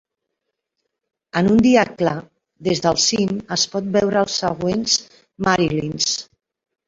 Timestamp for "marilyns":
5.49-6.09